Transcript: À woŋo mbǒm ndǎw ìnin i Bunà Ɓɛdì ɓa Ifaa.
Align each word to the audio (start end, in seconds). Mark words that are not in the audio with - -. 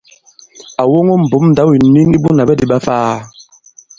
À 0.81 0.83
woŋo 0.91 1.13
mbǒm 1.23 1.45
ndǎw 1.51 1.69
ìnin 1.77 2.13
i 2.15 2.17
Bunà 2.23 2.47
Ɓɛdì 2.47 2.65
ɓa 2.69 2.77
Ifaa. 2.81 3.15